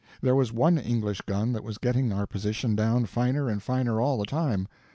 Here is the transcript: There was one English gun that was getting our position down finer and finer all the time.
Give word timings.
There 0.19 0.33
was 0.35 0.51
one 0.51 0.79
English 0.79 1.21
gun 1.27 1.53
that 1.53 1.63
was 1.63 1.77
getting 1.77 2.11
our 2.11 2.25
position 2.25 2.75
down 2.75 3.05
finer 3.05 3.47
and 3.47 3.61
finer 3.61 4.01
all 4.01 4.17
the 4.17 4.25
time. 4.25 4.67